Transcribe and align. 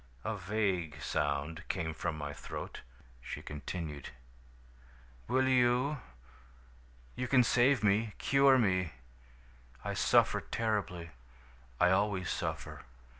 A 0.23 0.35
vague 0.35 0.99
sound 0.99 1.61
came 1.67 1.93
from 1.93 2.17
my 2.17 2.33
throat. 2.33 2.81
"She 3.21 3.43
continued: 3.43 4.09
"'Will 5.27 5.47
you? 5.47 5.99
You 7.15 7.27
can 7.27 7.43
save 7.43 7.83
me, 7.83 8.13
cure 8.17 8.57
me. 8.57 8.93
I 9.85 9.93
suffer 9.93 10.41
terribly. 10.41 11.11
I 11.79 11.91
always 11.91 12.31
suffer. 12.31 12.81